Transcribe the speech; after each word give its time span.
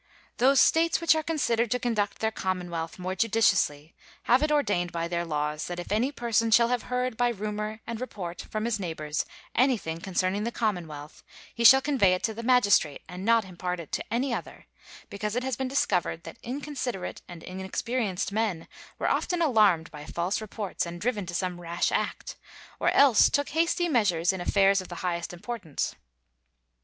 Those 0.37 0.59
States 0.59 0.99
which 0.99 1.13
are 1.13 1.21
considered 1.21 1.69
to 1.69 1.79
conduct 1.79 2.21
their 2.21 2.31
commonwealth 2.31 2.97
more 2.97 3.13
judiciously 3.13 3.93
have 4.23 4.41
it 4.41 4.51
ordained 4.51 4.91
by 4.91 5.07
their 5.07 5.23
laws, 5.23 5.67
that 5.67 5.77
if 5.79 5.91
any 5.91 6.11
person 6.11 6.49
shall 6.49 6.69
have 6.69 6.81
heard 6.89 7.15
by 7.15 7.27
rumor 7.29 7.81
and 7.85 8.01
report 8.01 8.41
from 8.49 8.65
his 8.65 8.79
neighbors 8.79 9.27
anything 9.53 10.01
concerning 10.01 10.43
the 10.43 10.51
commonwealth, 10.51 11.21
he 11.53 11.63
shall 11.63 11.81
convey 11.81 12.15
it 12.15 12.23
to 12.23 12.33
the 12.33 12.41
magistrate 12.41 13.03
and 13.07 13.23
not 13.23 13.45
impart 13.45 13.79
it 13.79 13.91
to 13.91 14.03
any 14.11 14.33
other; 14.33 14.65
because 15.11 15.35
it 15.35 15.43
has 15.43 15.55
been 15.55 15.67
discovered 15.67 16.23
that 16.23 16.39
inconsiderate 16.41 17.21
and 17.27 17.43
inexperienced 17.43 18.31
men 18.31 18.67
were 18.97 19.07
often 19.07 19.39
alarmed 19.39 19.91
by 19.91 20.03
false 20.03 20.41
reports 20.41 20.83
and 20.83 20.99
driven 20.99 21.27
to 21.27 21.35
some 21.35 21.61
rash 21.61 21.91
act, 21.91 22.37
or 22.79 22.89
else 22.89 23.29
took 23.29 23.49
hasty 23.49 23.87
measures 23.87 24.33
in 24.33 24.41
affairs 24.41 24.81
of 24.81 24.87
the 24.87 24.95
highest 25.05 25.31
importance. 25.31 25.93